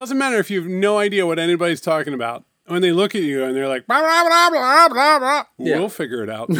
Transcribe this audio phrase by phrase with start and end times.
[0.00, 2.44] Doesn't matter if you have no idea what anybody's talking about.
[2.66, 5.78] When they look at you and they're like, blah, blah, blah, blah, blah, blah, Yeah.
[5.78, 6.50] we'll figure it out.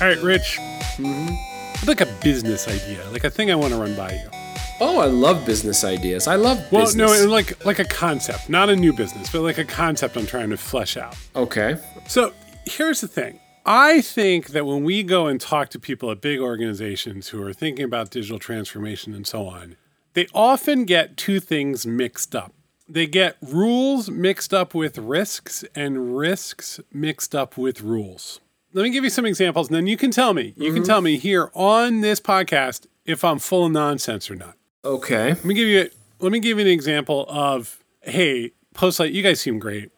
[0.00, 0.58] All right, Rich.
[0.96, 1.34] Mm-hmm.
[1.82, 4.41] I'd like a business idea, like a thing I want to run by you.
[4.84, 6.26] Oh, I love business ideas.
[6.26, 7.22] I love Well, business.
[7.22, 10.50] no, like like a concept, not a new business, but like a concept I'm trying
[10.50, 11.16] to flesh out.
[11.36, 11.76] okay.
[12.08, 12.32] So
[12.66, 13.38] here's the thing.
[13.64, 17.52] I think that when we go and talk to people at big organizations who are
[17.52, 19.76] thinking about digital transformation and so on,
[20.14, 22.52] they often get two things mixed up.
[22.88, 28.40] They get rules mixed up with risks and risks mixed up with rules.
[28.72, 30.54] Let me give you some examples and then you can tell me.
[30.56, 30.90] You can mm-hmm.
[30.90, 34.56] tell me here on this podcast if I'm full of nonsense or not.
[34.84, 35.28] Okay.
[35.28, 39.40] Let me give you let me give you an example of hey, Postlight, you guys
[39.40, 39.90] seem great.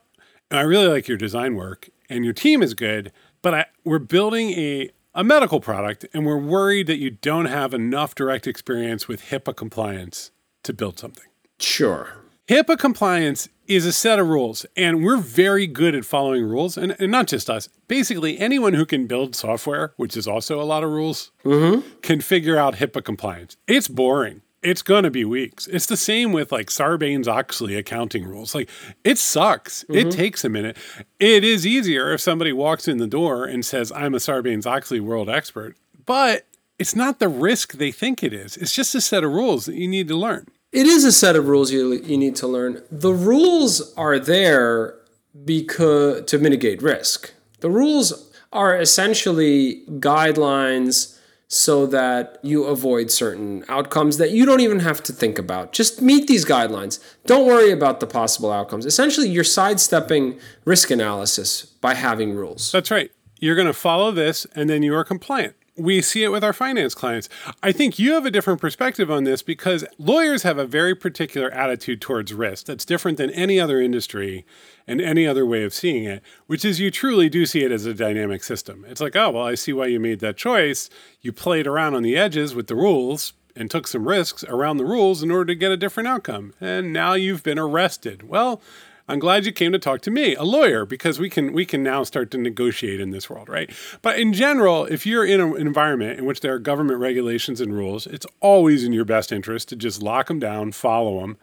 [0.50, 3.98] And I really like your design work and your team is good, but I, we're
[3.98, 9.08] building a a medical product and we're worried that you don't have enough direct experience
[9.08, 10.32] with HIPAA compliance
[10.64, 11.24] to build something.
[11.58, 12.16] Sure.
[12.48, 16.94] HIPAA compliance is a set of rules, and we're very good at following rules, and,
[16.98, 17.70] and not just us.
[17.88, 21.88] Basically, anyone who can build software, which is also a lot of rules, mm-hmm.
[22.02, 23.56] can figure out HIPAA compliance.
[23.66, 24.42] It's boring.
[24.64, 25.66] It's going to be weeks.
[25.66, 28.54] It's the same with like Sarbanes Oxley accounting rules.
[28.54, 28.70] Like,
[29.04, 29.84] it sucks.
[29.84, 30.08] It mm-hmm.
[30.08, 30.76] takes a minute.
[31.20, 35.00] It is easier if somebody walks in the door and says, I'm a Sarbanes Oxley
[35.00, 36.46] world expert, but
[36.78, 38.56] it's not the risk they think it is.
[38.56, 40.46] It's just a set of rules that you need to learn.
[40.72, 42.82] It is a set of rules you you need to learn.
[42.90, 44.96] The rules are there
[45.44, 47.32] because to mitigate risk.
[47.60, 51.13] The rules are essentially guidelines
[51.54, 55.72] so that you avoid certain outcomes that you don't even have to think about.
[55.72, 56.98] Just meet these guidelines.
[57.26, 58.84] Don't worry about the possible outcomes.
[58.84, 62.72] Essentially, you're sidestepping risk analysis by having rules.
[62.72, 63.12] That's right.
[63.38, 65.54] You're going to follow this and then you are compliant.
[65.76, 67.28] We see it with our finance clients.
[67.60, 71.50] I think you have a different perspective on this because lawyers have a very particular
[71.50, 74.46] attitude towards risk that's different than any other industry
[74.86, 77.86] and any other way of seeing it, which is you truly do see it as
[77.86, 78.84] a dynamic system.
[78.88, 80.90] It's like, oh, well, I see why you made that choice.
[81.20, 84.84] You played around on the edges with the rules and took some risks around the
[84.84, 86.54] rules in order to get a different outcome.
[86.60, 88.28] And now you've been arrested.
[88.28, 88.60] Well,
[89.06, 91.82] I'm glad you came to talk to me, a lawyer, because we can we can
[91.82, 93.70] now start to negotiate in this world, right?
[94.00, 97.74] But in general, if you're in an environment in which there are government regulations and
[97.74, 101.36] rules, it's always in your best interest to just lock them down, follow them.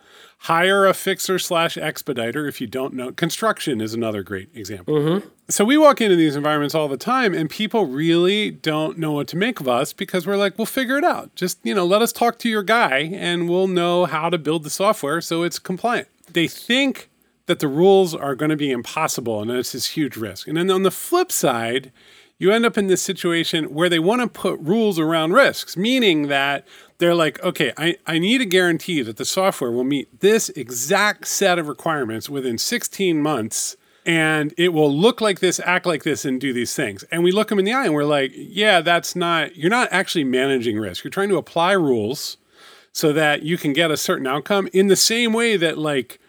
[0.45, 3.11] Hire a fixer slash expediter if you don't know.
[3.11, 4.95] Construction is another great example.
[4.95, 5.27] Mm-hmm.
[5.50, 9.27] So we walk into these environments all the time, and people really don't know what
[9.27, 11.35] to make of us because we're like, we'll figure it out.
[11.35, 14.63] Just you know, let us talk to your guy, and we'll know how to build
[14.63, 16.07] the software so it's compliant.
[16.27, 17.10] They think
[17.51, 20.47] that the rules are going to be impossible and it's this huge risk.
[20.47, 21.91] And then on the flip side,
[22.38, 26.29] you end up in this situation where they want to put rules around risks, meaning
[26.29, 26.66] that
[27.00, 31.28] they're like, okay, I, I need a guarantee that the software will meet this exact
[31.28, 33.75] set of requirements within 16 months
[34.06, 37.03] and it will look like this, act like this, and do these things.
[37.12, 39.89] And we look them in the eye and we're like, yeah, that's not, you're not
[39.91, 41.03] actually managing risk.
[41.03, 42.38] You're trying to apply rules
[42.94, 46.22] so that you can get a certain outcome in the same way that, like,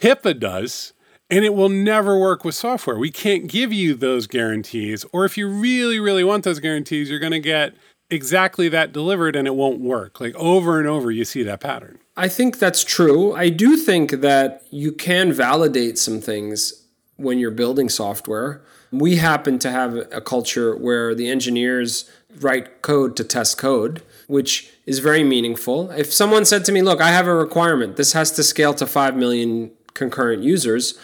[0.00, 0.92] HIPAA does,
[1.30, 2.98] and it will never work with software.
[2.98, 5.04] We can't give you those guarantees.
[5.12, 7.74] Or if you really, really want those guarantees, you're going to get
[8.10, 10.20] exactly that delivered and it won't work.
[10.20, 11.98] Like over and over, you see that pattern.
[12.16, 13.34] I think that's true.
[13.34, 16.86] I do think that you can validate some things
[17.16, 18.62] when you're building software.
[18.90, 22.10] We happen to have a culture where the engineers
[22.40, 25.90] write code to test code, which is very meaningful.
[25.90, 28.86] If someone said to me, Look, I have a requirement, this has to scale to
[28.86, 30.98] 5 million concurrent users,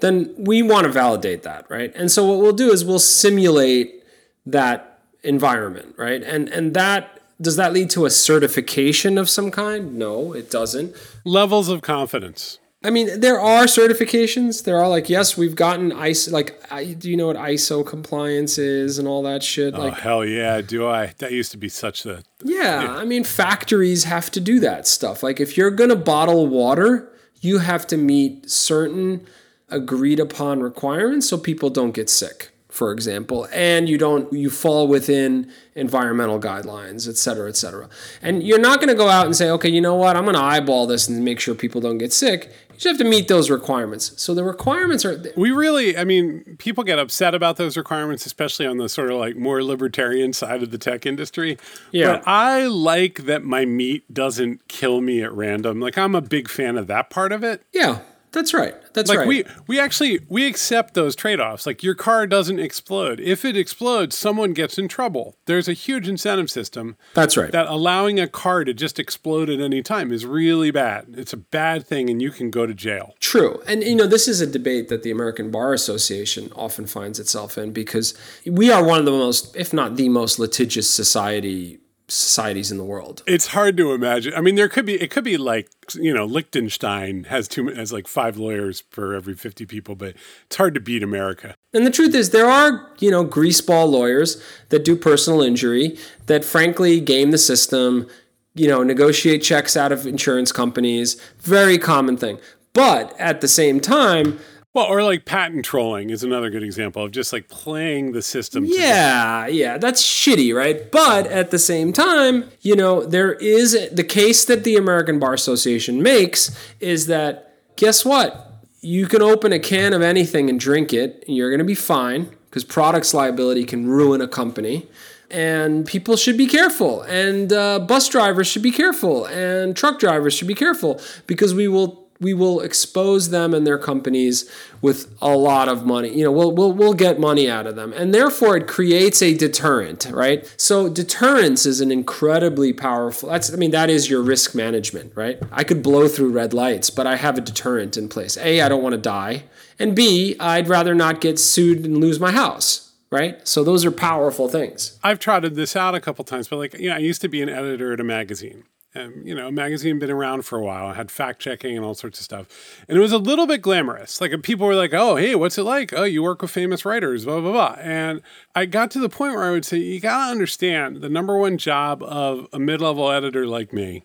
[0.00, 1.92] then we want to validate that, right?
[1.94, 4.02] And so what we'll do is we'll simulate
[4.46, 6.22] that environment, right?
[6.22, 9.94] And and that does that lead to a certification of some kind?
[9.96, 10.94] No, it doesn't.
[11.24, 12.58] Levels of confidence.
[12.84, 14.64] I mean, there are certifications.
[14.64, 16.32] There are like, yes, we've gotten ISO.
[16.32, 19.74] Like, I, do you know what ISO compliance is and all that shit?
[19.74, 20.60] Oh, Like, hell yeah.
[20.62, 21.14] Do I?
[21.18, 22.24] That used to be such a.
[22.42, 25.22] yeah, I mean, factories have to do that stuff.
[25.22, 27.11] Like, if you're gonna bottle water,
[27.42, 29.26] you have to meet certain
[29.68, 32.50] agreed upon requirements so people don't get sick.
[32.72, 37.86] for example, and you don't you fall within environmental guidelines, et cetera, et cetera.
[38.22, 40.36] And you're not going to go out and say, okay, you know what, I'm going
[40.36, 42.50] to eyeball this and make sure people don't get sick.
[42.84, 44.12] You just have to meet those requirements.
[44.20, 45.22] So the requirements are.
[45.36, 49.18] We really, I mean, people get upset about those requirements, especially on the sort of
[49.18, 51.58] like more libertarian side of the tech industry.
[51.92, 52.14] Yeah.
[52.14, 55.80] But I like that my meat doesn't kill me at random.
[55.80, 57.62] Like I'm a big fan of that part of it.
[57.72, 58.00] Yeah,
[58.32, 58.74] that's right.
[58.94, 59.28] That's like right.
[59.28, 64.16] we we actually we accept those trade-offs like your car doesn't explode if it explodes
[64.16, 67.52] someone gets in trouble there's a huge incentive system that's right.
[67.52, 71.38] that allowing a car to just explode at any time is really bad it's a
[71.38, 73.62] bad thing and you can go to jail True.
[73.66, 77.56] And, you know, this is a debate that the American Bar Association often finds itself
[77.56, 78.12] in because
[78.44, 81.78] we are one of the most, if not the most litigious society
[82.12, 83.22] societies in the world.
[83.26, 86.24] it's hard to imagine i mean there could be it could be like you know
[86.24, 90.14] liechtenstein has two has like five lawyers for every 50 people but
[90.46, 94.42] it's hard to beat america And the truth is, there are, you know, greaseball lawyers
[94.68, 98.06] that do personal injury that frankly game the system,
[98.54, 101.16] you know, negotiate checks out of insurance companies.
[101.40, 102.38] Very common thing.
[102.74, 104.38] But at the same time,
[104.74, 108.64] well or like patent trolling is another good example of just like playing the system
[108.64, 110.90] Yeah, yeah, that's shitty, right?
[110.90, 115.34] But at the same time, you know, there is the case that the American Bar
[115.34, 118.48] Association makes is that guess what?
[118.80, 121.74] You can open a can of anything and drink it, and you're going to be
[121.74, 124.88] fine because products liability can ruin a company.
[125.30, 130.34] And people should be careful, and uh, bus drivers should be careful, and truck drivers
[130.34, 135.36] should be careful because we will we will expose them and their companies with a
[135.36, 136.16] lot of money.
[136.16, 137.92] You know, we'll, we'll, we'll get money out of them.
[137.92, 140.52] And therefore, it creates a deterrent, right?
[140.56, 145.38] So, deterrence is an incredibly powerful, that's, I mean, that is your risk management, right?
[145.52, 148.36] I could blow through red lights, but I have a deterrent in place.
[148.38, 149.44] A, I don't want to die.
[149.78, 153.46] And B, I'd rather not get sued and lose my house, right?
[153.46, 154.98] So, those are powerful things.
[155.02, 157.42] I've trotted this out a couple times, but like, you know, I used to be
[157.42, 158.64] an editor at a magazine.
[158.94, 160.92] And, you know, a magazine been around for a while.
[160.92, 162.84] Had fact checking and all sorts of stuff.
[162.88, 164.20] And it was a little bit glamorous.
[164.20, 165.94] Like people were like, oh, hey, what's it like?
[165.94, 167.76] Oh, you work with famous writers, blah, blah, blah.
[167.80, 168.20] And
[168.54, 171.38] I got to the point where I would say, you got to understand the number
[171.38, 174.04] one job of a mid level editor like me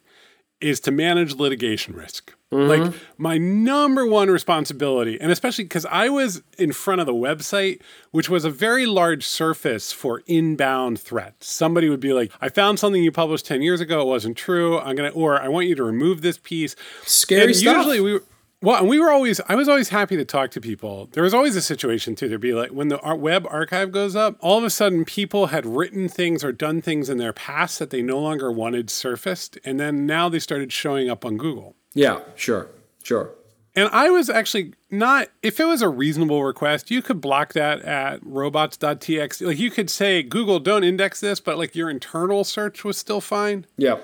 [0.62, 2.34] is to manage litigation risk.
[2.50, 2.98] Like mm-hmm.
[3.18, 8.30] my number one responsibility, and especially because I was in front of the website, which
[8.30, 11.52] was a very large surface for inbound threats.
[11.52, 14.80] Somebody would be like, I found something you published 10 years ago, it wasn't true.
[14.80, 16.78] I'm gonna or I want you to remove this piece.
[17.04, 17.78] Scary and stuff.
[17.78, 18.20] usually we
[18.60, 21.10] well, and we were always, I was always happy to talk to people.
[21.12, 22.28] There was always a situation too.
[22.28, 25.64] There'd be like when the web archive goes up, all of a sudden people had
[25.66, 29.60] written things or done things in their past that they no longer wanted surfaced.
[29.64, 31.76] And then now they started showing up on Google.
[31.98, 32.68] Yeah, sure,
[33.04, 33.32] sure.
[33.76, 37.82] And I was actually not, if it was a reasonable request, you could block that
[37.84, 39.46] at robots.txt.
[39.46, 43.22] Like you could say, Google, don't index this, but like your internal search was still
[43.22, 43.68] fine.
[43.78, 43.98] Yeah.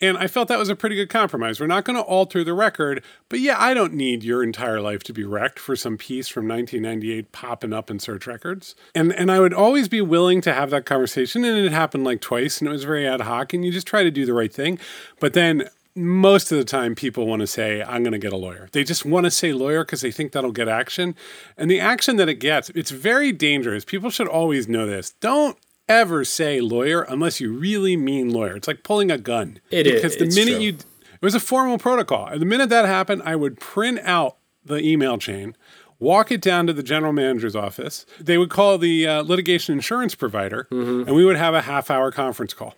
[0.00, 1.60] And I felt that was a pretty good compromise.
[1.60, 5.02] We're not going to alter the record, but yeah, I don't need your entire life
[5.04, 8.74] to be wrecked for some piece from 1998 popping up in search records.
[8.94, 12.22] And and I would always be willing to have that conversation and it happened like
[12.22, 14.52] twice and it was very ad hoc and you just try to do the right
[14.52, 14.78] thing.
[15.20, 18.36] But then most of the time people want to say i'm going to get a
[18.36, 18.68] lawyer.
[18.72, 21.14] They just want to say lawyer because they think that'll get action.
[21.56, 23.84] And the action that it gets it's very dangerous.
[23.84, 25.10] People should always know this.
[25.20, 25.58] Don't
[25.88, 28.54] ever say lawyer unless you really mean lawyer.
[28.56, 29.58] It's like pulling a gun.
[29.70, 30.60] It is, because the it's minute true.
[30.62, 32.26] you it was a formal protocol.
[32.26, 35.56] And the minute that happened i would print out the email chain
[35.98, 38.06] walk it down to the general manager's office.
[38.18, 41.08] They would call the uh, litigation insurance provider Mm-hmm.
[41.08, 42.74] and we would have a half hour conference call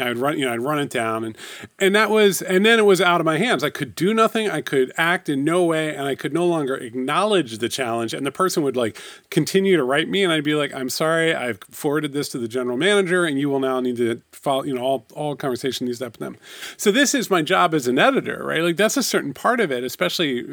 [0.00, 1.36] I'd run, you know, I'd run it down, and
[1.78, 3.62] and that was, and then it was out of my hands.
[3.62, 4.48] I could do nothing.
[4.48, 8.14] I could act in no way, and I could no longer acknowledge the challenge.
[8.14, 11.34] And the person would like continue to write me, and I'd be like, "I'm sorry,
[11.34, 14.64] I've forwarded this to the general manager, and you will now need to follow.
[14.64, 16.36] You know, all all conversation needs to happen them."
[16.76, 18.62] So this is my job as an editor, right?
[18.62, 20.44] Like that's a certain part of it, especially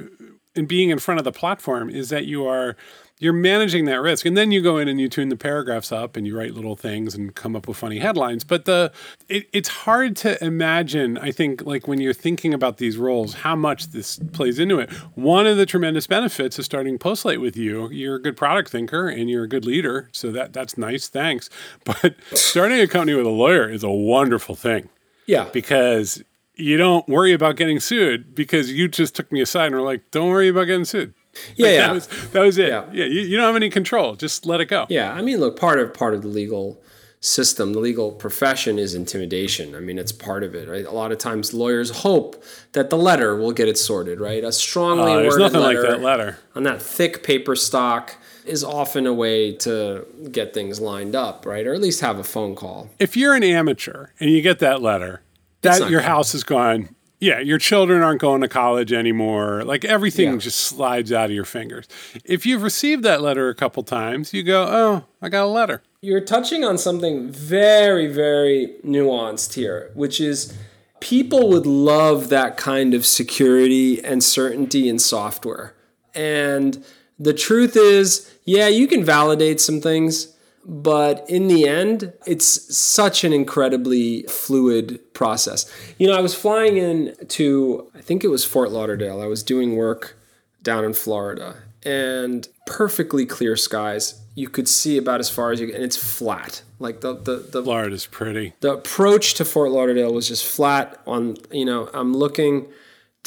[0.56, 2.76] in being in front of the platform, is that you are
[3.20, 4.26] you're managing that risk.
[4.26, 6.76] And then you go in and you tune the paragraphs up and you write little
[6.76, 8.44] things and come up with funny headlines.
[8.44, 8.92] But the
[9.28, 13.56] it, it's hard to imagine i think like when you're thinking about these roles how
[13.56, 14.92] much this plays into it.
[15.16, 19.08] One of the tremendous benefits of starting postlight with you you're a good product thinker
[19.08, 21.50] and you're a good leader so that that's nice thanks.
[21.86, 24.90] But starting a company with a lawyer is a wonderful thing.
[25.26, 25.50] Yeah.
[25.52, 26.24] because
[26.56, 30.10] you don't worry about getting sued because you just took me aside and were like
[30.12, 31.14] don't worry about getting sued
[31.56, 31.88] Yeah, Like, yeah.
[31.88, 32.70] That was, that was it.
[32.70, 32.86] Yeah.
[32.92, 34.16] Yeah, you, you don't have any control.
[34.16, 34.86] Just let it go.
[34.90, 36.82] Yeah, I mean, look, part of part of the legal
[37.20, 39.74] system, the legal profession is intimidation.
[39.76, 40.86] I mean, it's part of it, right?
[40.86, 44.44] A lot of times lawyers hope that the letter will get it sorted, right?
[44.44, 46.38] A strongly Uh, worded nothing letter, like that letter.
[46.56, 48.16] on that thick paper stock
[48.46, 51.66] is often a way to get things lined up, right?
[51.66, 52.90] Or at least have a phone call.
[53.00, 55.22] If you're an amateur and you get that letter,
[55.64, 56.08] that your good.
[56.08, 56.96] house is gone.
[57.20, 59.64] Yeah, your children aren't going to college anymore.
[59.64, 60.38] Like everything Yeah.
[60.38, 61.88] just slides out of your fingers.
[62.24, 65.82] If you've received that letter a couple times, you go, "Oh, I got a letter."
[66.02, 70.54] You're touching on something very, very nuanced here, which is
[71.00, 75.74] people would love that kind of security and certainty in software.
[76.14, 76.84] And
[77.20, 80.28] the truth is, yeah, you can validate some things,
[80.68, 85.72] but in the end, it's such an incredibly fluid process.
[85.98, 89.22] You know, I was flying in to, I think it was Fort Lauderdale.
[89.22, 90.18] I was doing work
[90.62, 94.22] down in Florida and perfectly clear skies.
[94.36, 96.62] You could see about as far as you and it's flat.
[96.80, 98.54] Like the the the, Florida's pretty.
[98.60, 102.68] the approach to Fort Lauderdale was just flat on, you know, I'm looking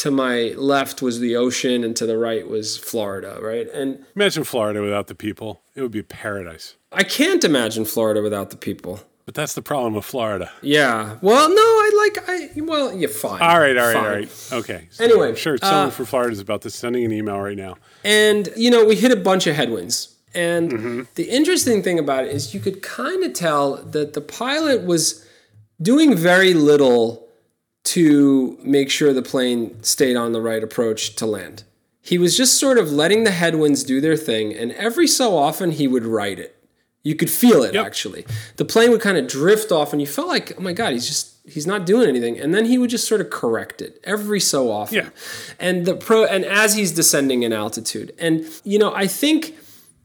[0.00, 3.68] to my left was the ocean and to the right was Florida, right?
[3.72, 5.60] And Imagine Florida without the people.
[5.74, 6.76] It would be paradise.
[6.92, 9.00] I can't imagine Florida without the people.
[9.26, 10.50] But that's the problem with Florida.
[10.62, 11.18] Yeah.
[11.22, 13.40] Well, no, I like I well, you're yeah, fine.
[13.42, 14.04] All right, all right, Fine.
[14.04, 14.52] all right.
[14.52, 14.88] Okay.
[14.90, 17.56] So Anyway, I'm sure someone uh, from Florida is about to sending an email right
[17.56, 17.76] now.
[18.02, 20.16] And, you know, we hit a bunch of headwinds.
[20.34, 21.00] And Mm-hmm.
[21.14, 25.24] the interesting thing about it is you could kind of tell that the pilot was
[25.82, 27.26] doing very little
[27.94, 31.64] to make sure the plane stayed on the right approach to land.
[32.00, 35.72] He was just sort of letting the headwinds do their thing, and every so often
[35.72, 36.56] he would right it.
[37.02, 37.86] You could feel it Yep.
[37.86, 38.26] actually.
[38.56, 41.06] The plane would kind of drift off, and you felt like, oh my God, he's
[41.06, 42.38] just he's not doing anything.
[42.38, 44.96] And then he would just sort of correct it every so often.
[44.96, 45.08] Yeah.
[45.58, 48.12] And the pro and as he's descending in altitude.
[48.18, 49.56] And you know, I think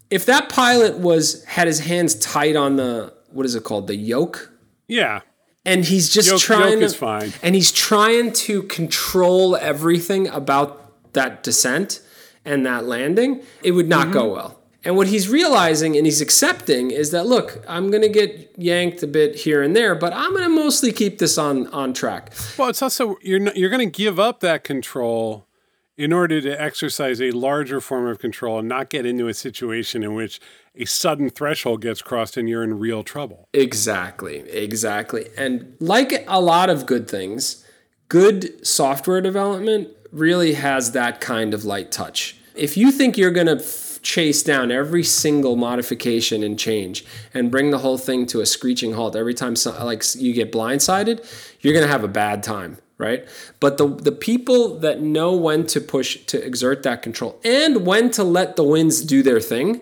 [0.09, 3.87] if that pilot was had his hands tight on the what is it called?
[3.87, 4.51] The yoke?
[4.87, 5.21] Yeah.
[5.65, 12.01] And he's just trying yoke to, and he's trying to control everything about that descent
[12.43, 13.41] and that landing.
[13.63, 14.13] It would not Mm-hmm.
[14.13, 14.59] go well.
[14.83, 19.01] And what he's realizing and he's accepting is that look i'm going to get yanked
[19.01, 22.31] a bit here and there but i'm going to mostly keep this on on track.
[22.55, 25.47] Well, it's also you're not, you're going to give up that control
[25.97, 30.03] in order to exercise a larger form of control and not get into a situation
[30.03, 30.39] in which
[30.77, 33.47] a sudden threshold gets crossed and you're in real trouble.
[33.53, 35.27] Exactly, exactly.
[35.37, 37.65] And like a lot of good things,
[38.09, 42.37] good software development really has that kind of light touch.
[42.55, 47.03] If you think you're going to f- chase down every single modification and change
[47.33, 50.51] and bring the whole thing to a screeching halt every time so, like you get
[50.51, 51.25] blindsided,
[51.61, 53.27] you're going to have a bad time, right?
[53.59, 58.09] But the the people that know when to push to exert that control and when
[58.11, 59.81] to let the winds do their thing,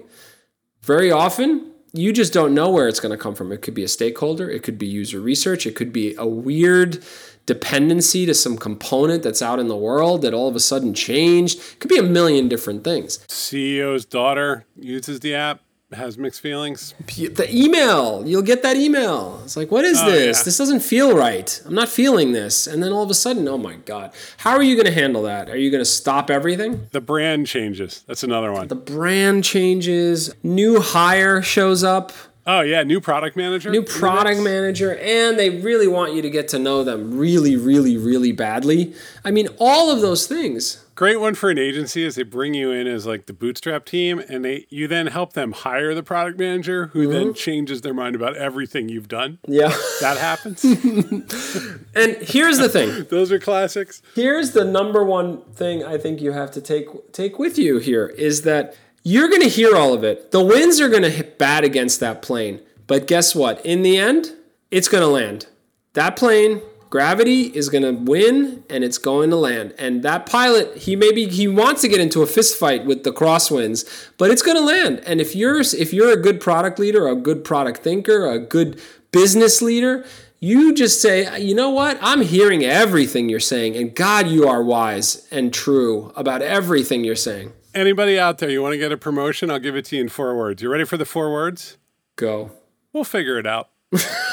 [0.84, 3.52] very often you just don't know where it's going to come from.
[3.52, 7.04] It could be a stakeholder, it could be user research, it could be a weird
[7.46, 11.60] dependency to some component that's out in the world that all of a sudden changed.
[11.60, 13.20] It could be a million different things.
[13.28, 15.62] CEO's daughter uses the app,
[15.95, 16.93] has mixed feelings.
[17.07, 19.39] The email, you'll get that email.
[19.43, 20.39] It's like, what is Oh, this?
[20.39, 20.43] yeah.
[20.43, 21.62] This doesn't feel right.
[21.65, 22.67] I'm not feeling this.
[22.67, 24.12] And then all of a sudden, oh my God.
[24.38, 25.50] How are you going to handle that?
[25.50, 26.88] Are you going to stop everything?
[26.91, 28.03] The brand changes.
[28.07, 28.67] That's another one.
[28.67, 32.12] The brand changes, new hire shows up.
[32.45, 33.69] Oh yeah, new product manager.
[33.71, 37.95] new product manager and they really want you to get to know them really really
[37.95, 42.23] really badly i mean all of those things Great one for an agency is they
[42.23, 45.95] bring you in as like the bootstrap team, and they you then help them hire
[45.95, 47.13] the product manager, who mm-hmm.
[47.13, 49.39] then changes their mind about everything you've done.
[49.47, 50.63] yeah That happens.
[51.95, 54.01] and here's the thing Those are classics.
[54.15, 58.07] here's the number one thing i think you have to take take with you here
[58.07, 61.38] is that you're going to hear all of it the winds are going to hit
[61.38, 64.31] bad against that plane but guess what in the end
[64.71, 65.47] it's going to land
[65.93, 66.62] that plane
[66.93, 71.25] gravity is going to win and it's going to land and that pilot he maybe
[71.27, 74.63] he wants to get into a fist fight with the crosswinds but it's going to
[74.63, 78.38] land and if you're if you're a good product leader a good product thinker a
[78.38, 78.79] good
[79.12, 80.05] business leader
[80.39, 81.97] you just say, you know what?
[82.01, 87.15] I'm hearing everything you're saying, and God, you are wise and true about everything you're
[87.15, 87.53] saying.
[87.73, 89.50] Anybody out there, you want to get a promotion?
[89.50, 90.62] I'll give it to you in four words.
[90.62, 91.77] You ready for the four words?
[92.17, 92.51] Go.
[92.91, 93.69] We'll figure it out.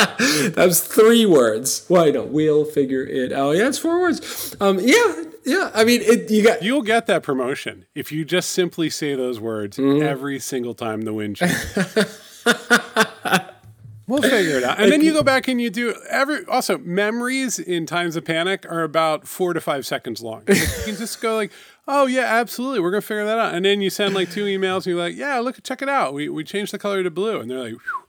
[0.54, 1.84] That was three words.
[1.88, 3.52] Why don't We'll figure it out.
[3.56, 4.56] Yeah, it's four words.
[4.60, 5.70] Um, yeah, yeah.
[5.74, 6.62] I mean, it, you got.
[6.62, 11.12] You'll get that promotion if you just simply say those words every single time the
[11.12, 11.66] wind changes.
[14.06, 14.80] We'll figure it out.
[14.80, 18.66] And then you go back and you do every also memories in times of panic
[18.68, 20.42] are about four to five seconds long.
[20.48, 21.52] Like you can just go like,
[21.86, 23.54] oh yeah, absolutely, we're gonna figure that out.
[23.54, 26.12] And then you send like two emails and you're like, yeah, look, check it out.
[26.12, 28.04] We we changed the color to blue, and they're like, Whew,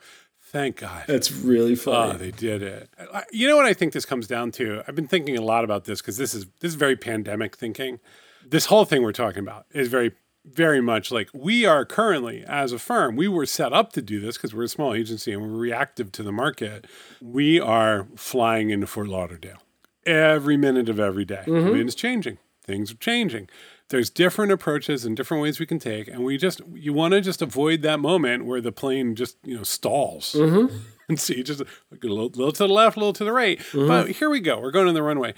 [0.51, 1.05] thank God.
[1.07, 2.13] That's really ah, funny.
[2.13, 2.89] Oh, they did it.
[3.31, 4.83] You know what I think this comes down to?
[4.87, 7.99] I've been thinking a lot about this because this is this is very pandemic thinking.
[8.45, 10.11] This whole thing we're talking about is very
[10.43, 13.15] very much like we are currently as a firm.
[13.15, 16.11] We were set up to do this because we're a small agency and we're reactive
[16.13, 16.87] to the market.
[17.21, 19.61] We are flying into Fort Lauderdale
[20.05, 21.43] every minute of every day.
[21.45, 22.39] I mean, it's changing.
[22.63, 23.49] Things are changing.
[23.91, 27.19] There's different approaches and different ways we can take, and we just you want to
[27.19, 30.73] just avoid that moment where the plane just you know stalls mm-hmm.
[31.09, 31.65] and see just a
[32.01, 33.59] little, little to the left, a little to the right.
[33.59, 33.87] Mm-hmm.
[33.87, 34.59] But here we go.
[34.59, 35.33] We're going on the runway.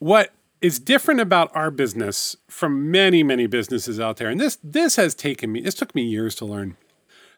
[0.00, 4.96] What is different about our business from many many businesses out there, and this this
[4.96, 5.60] has taken me.
[5.60, 6.76] This took me years to learn.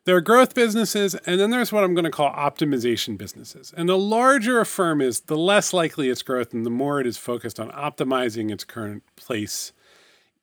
[0.04, 3.72] There are growth businesses, and then there's what I'm going to call optimization businesses.
[3.74, 7.06] And the larger a firm is, the less likely its growth, and the more it
[7.06, 9.72] is focused on optimizing its current place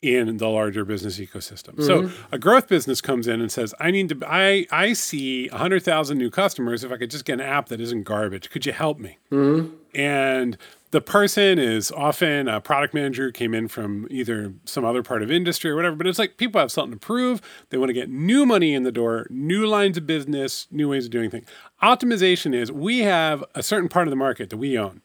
[0.02, 1.82] in the larger business ecosystem.
[1.84, 2.34] So mm-hmm.
[2.36, 4.18] a growth business comes in and says, "I need to.
[4.28, 6.84] I I see hundred thousand new customers.
[6.84, 9.76] If I could just get an app that isn't garbage, could you help me?" Mm-hmm.
[9.94, 10.58] And
[10.90, 15.22] the person is often a product manager who came in from either some other part
[15.22, 15.96] of industry or whatever.
[15.96, 17.42] But it's like people have something to prove.
[17.70, 21.06] They want to get new money in the door, new lines of business, new ways
[21.06, 21.48] of doing things.
[21.84, 25.02] Optimization is we have a certain part of the market that we own.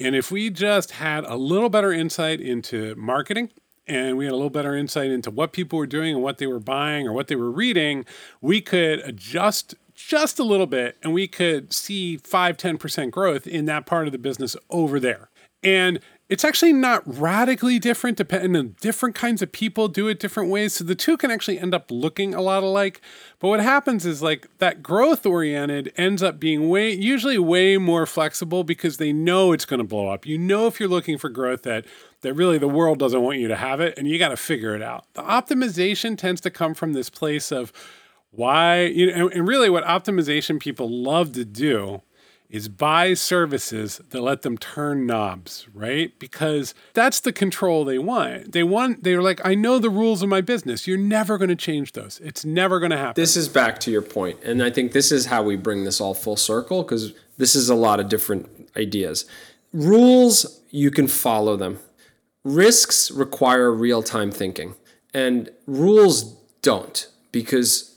[0.00, 3.50] And if we just had a little better insight into marketing
[3.86, 6.46] and we had a little better insight into what people were doing and what they
[6.46, 8.04] were buying or what they were reading,
[8.40, 13.66] we could adjust just a little bit and we could see 5 10% growth in
[13.66, 15.30] that part of the business over there.
[15.62, 16.00] And
[16.32, 20.72] it's actually not radically different depending on different kinds of people do it different ways.
[20.72, 23.02] So the two can actually end up looking a lot alike.
[23.38, 28.06] But what happens is like that growth oriented ends up being way usually way more
[28.06, 30.24] flexible because they know it's going to blow up.
[30.24, 31.84] You know if you're looking for growth that
[32.22, 34.74] that really the world doesn't want you to have it and you got to figure
[34.74, 35.04] it out.
[35.12, 37.74] The optimization tends to come from this place of
[38.30, 42.00] why you know and, and really what optimization people love to do
[42.52, 46.16] is buy services that let them turn knobs, right?
[46.18, 48.52] Because that's the control they want.
[48.52, 50.86] They want they're like, I know the rules of my business.
[50.86, 52.20] You're never going to change those.
[52.22, 53.20] It's never going to happen.
[53.20, 55.98] This is back to your point, and I think this is how we bring this
[55.98, 59.24] all full circle because this is a lot of different ideas.
[59.72, 61.78] Rules, you can follow them.
[62.44, 64.74] Risks require real time thinking,
[65.14, 67.96] and rules don't because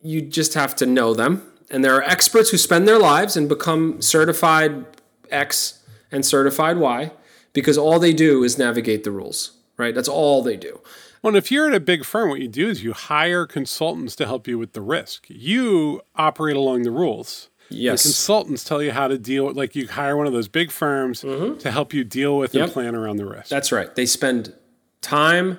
[0.00, 1.49] you just have to know them.
[1.70, 4.84] And there are experts who spend their lives and become certified
[5.30, 7.12] X and certified Y
[7.52, 9.94] because all they do is navigate the rules, right?
[9.94, 10.80] That's all they do.
[11.22, 14.16] Well, and if you're at a big firm, what you do is you hire consultants
[14.16, 15.26] to help you with the risk.
[15.28, 17.50] You operate along the rules.
[17.68, 18.02] Yes.
[18.02, 19.46] The consultants tell you how to deal.
[19.46, 21.58] with, Like you hire one of those big firms mm-hmm.
[21.58, 23.48] to help you deal with and plan around the risk.
[23.48, 23.94] That's right.
[23.94, 24.54] They spend
[25.02, 25.58] time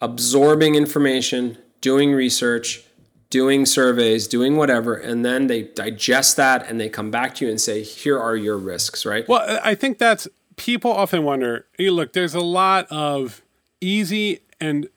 [0.00, 2.82] absorbing information, doing research,
[3.30, 7.50] doing surveys, doing whatever, and then they digest that and they come back to you
[7.50, 9.26] and say, here are your risks, right?
[9.28, 11.66] Well, I think that's people often wonder.
[11.78, 13.42] Hey, look, there's a lot of
[13.80, 14.88] easy and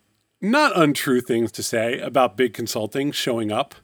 [0.42, 3.76] not untrue things to say about big consulting showing up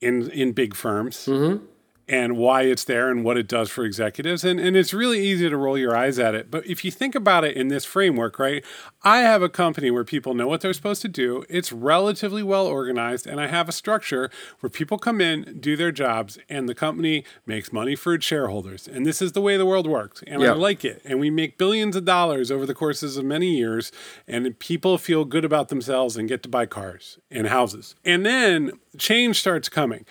[0.00, 1.64] in in big firms mm-hmm.
[2.10, 4.42] And why it's there and what it does for executives.
[4.42, 6.50] And and it's really easy to roll your eyes at it.
[6.50, 8.64] But if you think about it in this framework, right?
[9.04, 11.44] I have a company where people know what they're supposed to do.
[11.48, 15.92] It's relatively well organized, and I have a structure where people come in, do their
[15.92, 18.88] jobs, and the company makes money for its shareholders.
[18.88, 20.22] And this is the way the world works.
[20.26, 21.00] And I like it.
[21.04, 23.92] And we make billions of dollars over the courses of many years,
[24.26, 27.94] and people feel good about themselves and get to buy cars and houses.
[28.04, 30.04] And then change starts coming.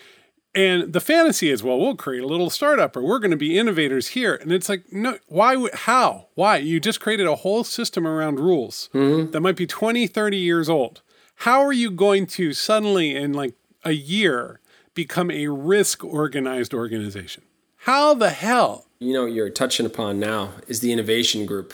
[0.56, 3.58] And the fantasy is, well, we'll create a little startup or we're going to be
[3.58, 4.34] innovators here.
[4.36, 6.58] And it's like, no, why, would- how, why?
[6.58, 9.32] You just created a whole system around rules mm-hmm.
[9.32, 11.02] that might be 20, 30 years old.
[11.36, 13.54] How are you going to suddenly, in like
[13.86, 14.60] a year,
[14.94, 17.44] become a risk organized organization?
[17.84, 18.88] How the hell?
[19.00, 21.74] You know what you're touching upon now is the innovation group.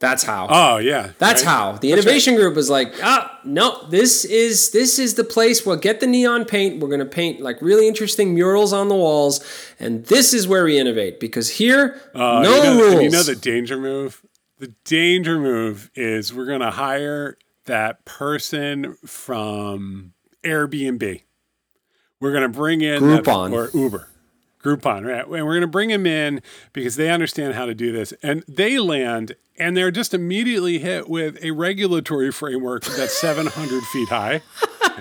[0.00, 0.46] That's how.
[0.48, 1.10] Oh, yeah.
[1.18, 1.50] That's right?
[1.50, 5.66] how the innovation group was like, ah, no, this is this is the place.
[5.66, 6.80] We'll get the neon paint.
[6.80, 9.40] We're gonna paint like really interesting murals on the walls,
[9.80, 13.02] and this is where we innovate because here, Uh, no you know, rules.
[13.02, 14.22] You know the danger move?
[14.58, 21.22] The danger move is we're going to hire that person from Airbnb.
[22.20, 23.52] We're going to bring in that- Groupon.
[23.52, 24.08] or Uber.
[24.62, 25.24] Groupon, right?
[25.24, 26.42] And we're going to bring them in
[26.72, 28.12] because they understand how to do this.
[28.22, 34.08] And they land and they're just immediately hit with a regulatory framework that's 700 feet
[34.08, 34.42] high.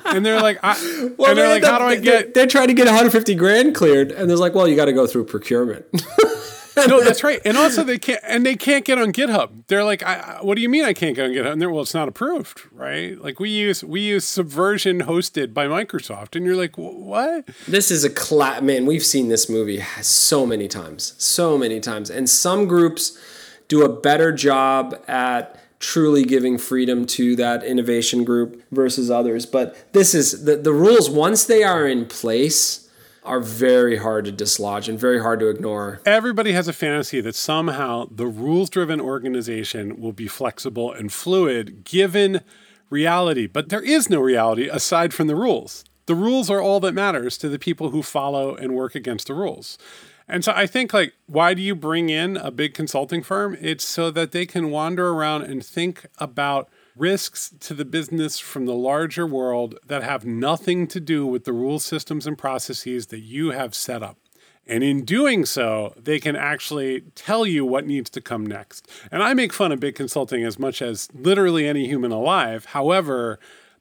[0.05, 0.73] and they're like, I,
[1.17, 2.03] well, and they're like, how do I get?
[2.03, 4.93] They're, they're trying to get 150 grand cleared, and there's like, well, you got to
[4.93, 5.85] go through procurement.
[6.85, 7.41] no, that's right.
[7.45, 9.65] And also they can't, and they can't get on GitHub.
[9.67, 11.53] They're like, I, what do you mean I can't get on GitHub?
[11.53, 13.19] And they're, well, it's not approved, right?
[13.19, 17.47] Like we use we use Subversion hosted by Microsoft, and you're like, what?
[17.67, 18.85] This is a cla- man.
[18.85, 23.17] We've seen this movie so many times, so many times, and some groups
[23.67, 29.45] do a better job at truly giving freedom to that innovation group versus others.
[29.45, 32.86] But this is the, the rules, once they are in place,
[33.27, 36.01] are very hard to dislodge and very hard to ignore.
[36.05, 41.83] Everybody has a fantasy that somehow the rules driven organization will be flexible and fluid
[41.83, 42.41] given
[42.89, 45.83] reality, but there is no reality aside from the rules.
[46.05, 49.33] The rules are all that matters to the people who follow and work against the
[49.33, 49.77] rules.
[50.27, 53.57] And so I think like why do you bring in a big consulting firm?
[53.61, 58.65] It's so that they can wander around and think about risks to the business from
[58.65, 63.19] the larger world that have nothing to do with the rule systems and processes that
[63.19, 64.17] you have set up.
[64.67, 68.89] And in doing so, they can actually tell you what needs to come next.
[69.11, 72.65] And I make fun of big consulting as much as literally any human alive.
[72.65, 73.39] However,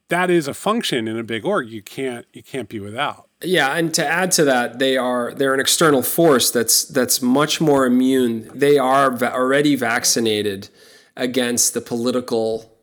[0.08, 3.28] that is a function in a big org you can't you can't be without.
[3.42, 7.60] Yeah, and to add to that, they are they're an external force that's that's much
[7.60, 8.50] more immune.
[8.54, 10.68] They are va- already vaccinated
[11.16, 12.75] against the political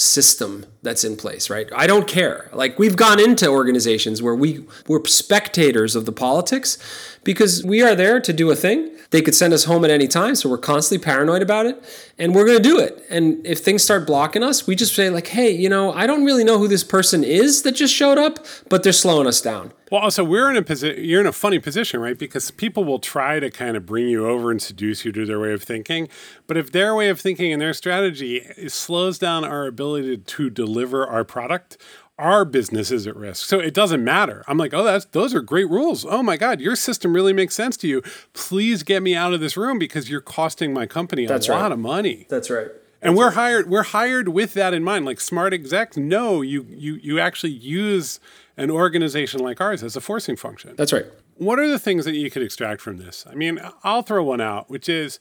[0.00, 1.68] system that's in place, right?
[1.74, 2.48] I don't care.
[2.52, 6.78] Like we've gone into organizations where we we're spectators of the politics
[7.24, 8.90] because we are there to do a thing.
[9.10, 11.82] They could send us home at any time, so we're constantly paranoid about it,
[12.16, 13.04] and we're going to do it.
[13.10, 16.24] And if things start blocking us, we just say like, "Hey, you know, I don't
[16.24, 18.38] really know who this person is that just showed up,
[18.68, 21.04] but they're slowing us down." Well, also we're in a position.
[21.04, 22.16] You're in a funny position, right?
[22.16, 25.40] Because people will try to kind of bring you over and seduce you to their
[25.40, 26.08] way of thinking,
[26.46, 30.69] but if their way of thinking and their strategy slows down our ability to deliver
[31.06, 31.76] our product,
[32.18, 33.46] our business is at risk.
[33.46, 34.44] So it doesn't matter.
[34.46, 36.04] I'm like, oh, that's those are great rules.
[36.04, 38.02] Oh my God, your system really makes sense to you.
[38.34, 41.72] Please get me out of this room because you're costing my company a that's lot
[41.72, 42.26] of money.
[42.28, 42.68] That's right.
[43.02, 43.70] And we're hired.
[43.70, 45.06] We're hired with that in mind.
[45.06, 48.20] Like smart execs know you you you actually use
[48.58, 50.74] an organization like ours as a forcing function.
[50.76, 51.06] That's right.
[51.36, 53.24] What are the things that you could extract from this?
[53.28, 55.18] I mean, I'll throw one out, which is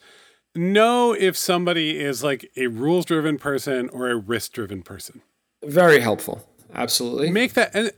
[0.54, 5.22] know if somebody is like a rules driven person or a risk driven person.
[5.63, 6.48] Very helpful.
[6.74, 7.32] Absolutely.
[7.32, 7.91] Make that and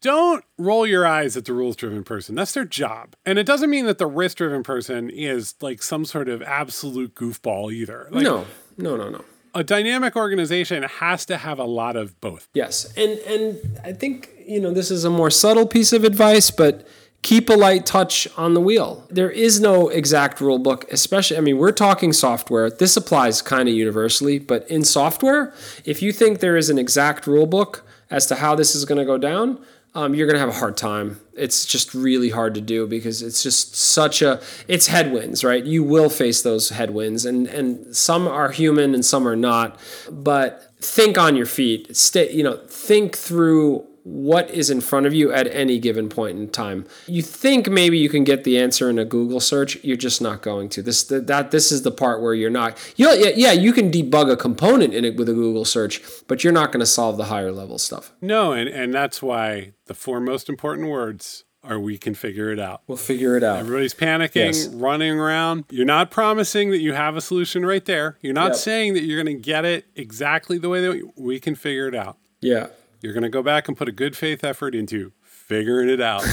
[0.00, 2.34] don't roll your eyes at the rules driven person.
[2.34, 3.14] That's their job.
[3.24, 7.14] And it doesn't mean that the risk driven person is like some sort of absolute
[7.14, 8.08] goofball either.
[8.10, 8.46] Like, no,
[8.76, 12.48] no, no, no a dynamic organization has to have a lot of both.
[12.54, 12.92] Yes.
[12.96, 16.86] And and I think, you know, this is a more subtle piece of advice, but
[17.22, 19.06] keep a light touch on the wheel.
[19.08, 22.68] There is no exact rule book, especially I mean, we're talking software.
[22.70, 25.54] This applies kind of universally, but in software,
[25.84, 28.98] if you think there is an exact rule book as to how this is going
[28.98, 31.20] to go down, um, you're going to have a hard time.
[31.34, 35.62] It's just really hard to do because it's just such a it's headwinds, right?
[35.64, 39.78] You will face those headwinds, and and some are human and some are not.
[40.10, 41.94] But think on your feet.
[41.96, 46.38] Stay, you know, think through what is in front of you at any given point
[46.38, 46.86] in time.
[47.06, 50.42] You think maybe you can get the answer in a Google search, you're just not
[50.42, 50.82] going to.
[50.82, 52.78] This that this is the part where you're not.
[52.96, 56.02] You know, yeah, yeah, you can debug a component in it with a Google search,
[56.26, 58.12] but you're not going to solve the higher level stuff.
[58.20, 62.58] No, and and that's why the four most important words are we can figure it
[62.58, 62.82] out.
[62.88, 63.58] We'll figure it out.
[63.58, 64.66] Everybody's panicking, yes.
[64.68, 65.64] running around.
[65.70, 68.18] You're not promising that you have a solution right there.
[68.20, 68.56] You're not yep.
[68.56, 71.94] saying that you're going to get it exactly the way that we can figure it
[71.94, 72.18] out.
[72.40, 72.68] Yeah.
[73.02, 76.24] You're going to go back and put a good faith effort into figuring it out.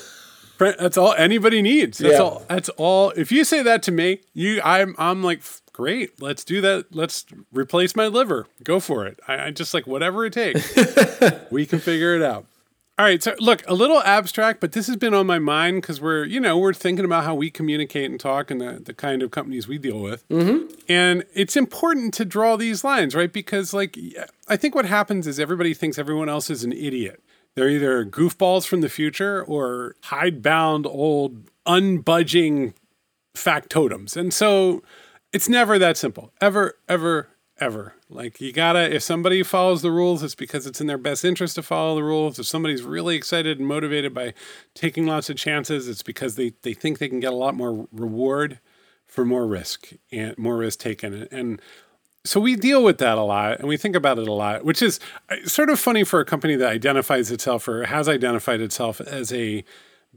[0.58, 1.98] that's all anybody needs.
[1.98, 2.20] That's yeah.
[2.20, 2.44] all.
[2.48, 3.10] That's all.
[3.10, 6.20] If you say that to me, you, I'm, I'm like, great.
[6.20, 6.86] Let's do that.
[6.90, 8.46] Let's replace my liver.
[8.64, 9.20] Go for it.
[9.28, 10.76] I, I just like whatever it takes.
[11.50, 12.46] we can figure it out.
[12.98, 13.22] All right.
[13.22, 16.40] So, look, a little abstract, but this has been on my mind because we're, you
[16.40, 19.68] know, we're thinking about how we communicate and talk and the, the kind of companies
[19.68, 20.28] we deal with.
[20.28, 20.74] Mm-hmm.
[20.88, 23.32] And it's important to draw these lines, right?
[23.32, 23.96] Because, like,
[24.48, 27.22] I think what happens is everybody thinks everyone else is an idiot.
[27.54, 32.74] They're either goofballs from the future or hidebound old, unbudging
[33.36, 34.16] factotums.
[34.16, 34.82] And so
[35.32, 36.32] it's never that simple.
[36.40, 37.28] Ever, ever,
[37.60, 37.94] ever.
[38.08, 41.56] Like you gotta, if somebody follows the rules, it's because it's in their best interest
[41.56, 42.38] to follow the rules.
[42.38, 44.34] If somebody's really excited and motivated by
[44.74, 47.88] taking lots of chances, it's because they, they think they can get a lot more
[47.92, 48.60] reward
[49.06, 51.26] for more risk and more risk taken.
[51.30, 51.60] And
[52.24, 54.82] so we deal with that a lot and we think about it a lot, which
[54.82, 59.00] is uh, sort of funny for a company that identifies itself or has identified itself
[59.00, 59.64] as a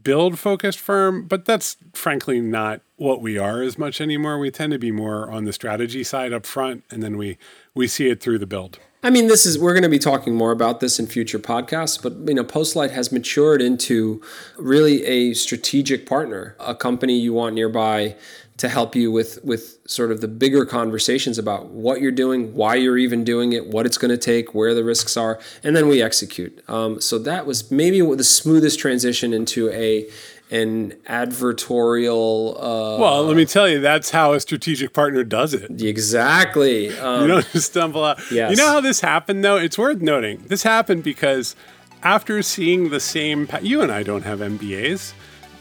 [0.00, 4.38] build focused firm, but that's frankly not what we are as much anymore.
[4.38, 7.38] We tend to be more on the strategy side up front and then we
[7.74, 8.78] we see it through the build.
[9.04, 12.00] I mean, this is we're going to be talking more about this in future podcasts,
[12.00, 14.22] but you know, Postlight has matured into
[14.56, 18.14] really a strategic partner, a company you want nearby
[18.58, 22.74] to help you with with sort of the bigger conversations about what you're doing, why
[22.74, 25.88] you're even doing it, what it's going to take, where the risks are, and then
[25.88, 26.62] we execute.
[26.68, 30.08] Um, so that was maybe the smoothest transition into a
[30.50, 32.54] an advertorial.
[32.56, 35.82] Uh, well, let me tell you, that's how a strategic partner does it.
[35.82, 36.96] Exactly.
[36.98, 38.18] Um, you don't just stumble out.
[38.30, 38.50] Yes.
[38.50, 39.56] You know how this happened, though?
[39.56, 40.42] It's worth noting.
[40.46, 41.56] This happened because
[42.02, 45.14] after seeing the same, pa- you and I don't have MBAs,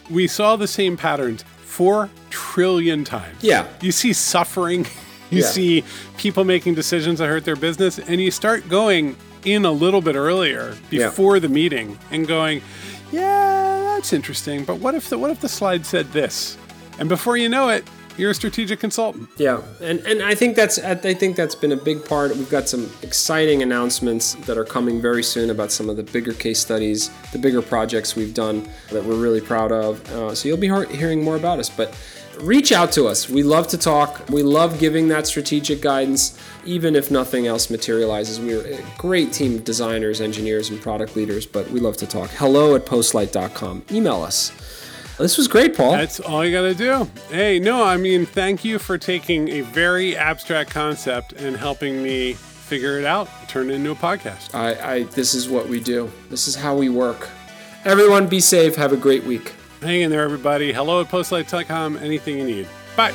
[0.10, 3.42] we saw the same patterns four trillion times.
[3.42, 3.66] Yeah.
[3.80, 4.86] You see suffering,
[5.30, 5.46] you yeah.
[5.46, 5.84] see
[6.18, 10.16] people making decisions that hurt their business, and you start going in a little bit
[10.16, 11.40] earlier before yeah.
[11.40, 12.62] the meeting and going,
[13.12, 14.66] yeah, that's interesting.
[14.66, 16.58] But what if the what if the slide said this?
[17.00, 17.88] And before you know it,
[18.22, 19.28] you're a strategic consultant.
[19.38, 22.36] Yeah, and and I think that's I think that's been a big part.
[22.38, 26.32] We've got some exciting announcements that are coming very soon about some of the bigger
[26.32, 30.08] case studies, the bigger projects we've done that we're really proud of.
[30.12, 31.98] Uh, so you'll be hearing more about us, but
[32.40, 33.28] reach out to us.
[33.28, 34.30] We love to talk.
[34.30, 38.40] We love giving that strategic guidance, even if nothing else materializes.
[38.40, 42.30] We're a great team of designers, engineers, and product leaders, but we love to talk.
[42.30, 43.86] Hello at postlight.com.
[43.92, 44.52] Email us.
[45.22, 45.92] This was great, Paul.
[45.92, 47.08] That's all you got to do.
[47.30, 52.34] Hey, no, I mean, thank you for taking a very abstract concept and helping me
[52.34, 54.56] figure it out, turn it into a podcast.
[54.56, 56.12] I, I this is what we do.
[56.30, 57.30] This is how we work.
[57.86, 58.76] Everyone, be safe.
[58.76, 59.54] Have a great week.
[59.82, 60.72] Hang in there, everybody.
[60.72, 61.98] Hello at postlight.com.
[61.98, 62.68] Anything you need.
[62.96, 63.14] Bye.